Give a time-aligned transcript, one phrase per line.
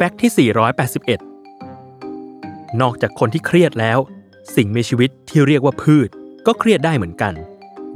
[0.00, 0.50] fact ที่
[1.66, 3.98] 481 นอกจากคนที่เครียดแล้ว
[4.56, 6.08] สิ่งมีชีวิตที่เรียกว่าพืช
[6.46, 7.34] ก็เครียดได้เหมือนกัน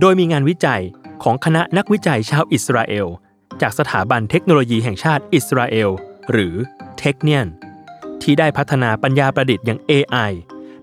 [0.01, 0.83] โดยมีงานวิจัย
[1.23, 3.07] ของคณะนักวิจัยชาวอิสราเอล
[3.63, 5.91] จากสถาบันเทคโนโลยีแห่งชาติอิสราเอล
[6.33, 6.55] หรือ
[6.99, 7.47] Technion
[8.23, 10.33] ที่ได้พัฒนาปัญญาประดิษฐ์อย่าง AI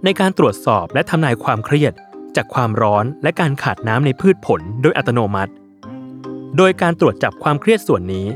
[0.04, 1.94] ในการตรวจสอบและทำนายความเครียด
[2.36, 5.54] จากความร้อนและการขาดน้ำในพืชผลโดยอัตโนมัติ
[6.58, 8.28] โดยการตรวจจับความเครียดส่วนนี้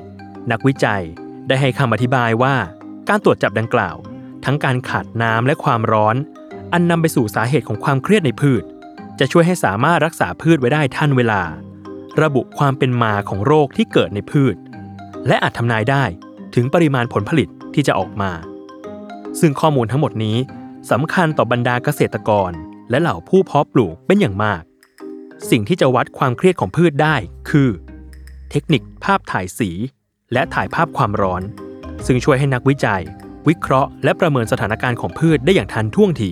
[0.52, 1.04] นักวิจัย
[1.48, 2.55] ได้ให้คำอธิบายว่า
[3.09, 3.95] การตรวจจับดังกล่าว
[4.45, 6.16] ทั้งการขาดน้ำและความร้อน
[6.73, 8.63] อันนำไปสู่สาเหตุของความเครียดในพืช
[9.20, 11.41] จะช่วยให้สามารถรักษาพืชไว้ได้ทันเวลา
[12.22, 14.55] ระบุความเป็นมาของโรคที่เกิดในพืช
[15.27, 16.03] และอาจทำนายได้
[16.55, 18.31] ถึงปริมาณผลผลิตที่จะออกมา
[19.39, 20.38] ซึ่งข้อมูลทั้งหมดนี้
[20.91, 22.52] สำคัญต่อบรรดาเกษตรกร
[22.89, 24.62] และเหล่าผู้เพาะปลูกเป็นอย่างมาก
[25.50, 27.16] สิ่งที่จะวัดความเครียดของพืชได้
[27.50, 27.70] คือ
[28.52, 29.70] เทคนิคภาพถ่ายสี
[30.34, 31.42] และถ่ายภาพความร้อน
[32.05, 33.02] ซึ่งช่วยให้นักวิจัย
[33.48, 36.31] วิเคราะห์และประเมินสถานการณ์ของพืชได้อย่างทันท่วงที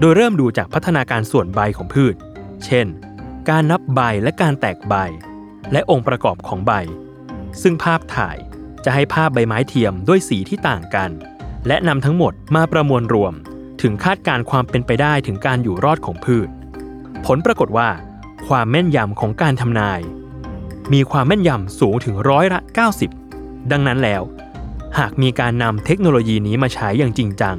[0.00, 2.14] โดยเริ่มดูจากพัฒนาการส่วนใบของพืช
[2.64, 2.86] เช่น
[3.48, 4.94] การนับใบและการแตกใบ
[5.72, 6.72] และองค์ประกอบของใบ
[7.62, 8.36] ซึ่งภาพถ่าย
[8.84, 11.10] จะให้ภาพใบไม้เทียมด้วยสีที่ต่างกัน
[11.66, 13.34] และนำทั้งหมดมาประมวลรวม
[13.82, 16.48] ถึงคาดการณ์ความเป็นไปได้ถึงการอยู่รอดของพืช
[17.26, 17.88] ผลปรากฏว่า
[18.48, 20.00] ความแม่นยำของการทำนาย
[20.92, 22.60] มีความแม่นยำสูงถึงร้อยละ
[23.16, 24.22] 90 ดังนั้นแล้ว
[24.98, 27.56] หากมีการนำเทคโนโลยีนี้มาใช้อย่างจริงจัง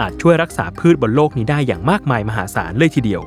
[0.00, 3.22] อาจช่วยรักษาพืชบนโลกนี้ได้อย่างมากมายมหาศาลเลยทีเดียว